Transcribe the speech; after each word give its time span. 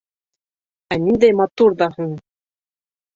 Ә 0.95 0.95
ниндәй 1.03 1.35
матур 1.41 1.75
ҙа 1.83 1.89
һуң! 1.99 2.17